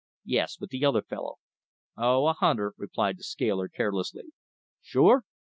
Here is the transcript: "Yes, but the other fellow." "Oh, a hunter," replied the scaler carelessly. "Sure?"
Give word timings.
"Yes, 0.25 0.57
but 0.57 0.69
the 0.69 0.83
other 0.83 1.03
fellow." 1.03 1.35
"Oh, 1.95 2.25
a 2.25 2.33
hunter," 2.33 2.73
replied 2.75 3.19
the 3.19 3.23
scaler 3.23 3.67
carelessly. 3.67 4.23
"Sure?" 4.81 5.25